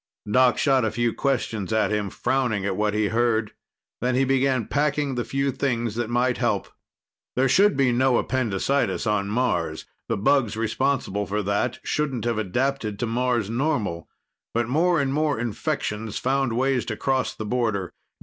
Doc 0.27 0.57
shot 0.57 0.83
a 0.83 0.89
few 0.89 1.13
questions 1.13 1.71
at 1.71 1.91
him, 1.91 2.09
frowning 2.09 2.65
at 2.65 2.75
what 2.75 2.95
he 2.95 3.09
heard. 3.09 3.51
Then 3.99 4.15
he 4.15 4.23
began 4.25 4.65
packing 4.65 5.13
the 5.13 5.23
few 5.23 5.51
things 5.51 5.93
that 5.93 6.09
might 6.09 6.39
help. 6.39 6.69
There 7.35 7.47
should 7.47 7.77
be 7.77 7.91
no 7.91 8.17
appendicitis 8.17 9.05
on 9.05 9.27
Mars. 9.27 9.85
The 10.09 10.17
bugs 10.17 10.57
responsible 10.57 11.27
for 11.27 11.43
that 11.43 11.77
shouldn't 11.83 12.25
have 12.25 12.39
adapted 12.39 12.97
to 12.97 13.05
Mars 13.05 13.47
normal. 13.47 14.09
But 14.55 14.67
more 14.67 14.99
and 14.99 15.13
more 15.13 15.39
infections 15.39 16.17
found 16.17 16.53
ways 16.53 16.83
to 16.85 16.97
cross 16.97 17.35
the 17.35 17.45
border. 17.45 17.93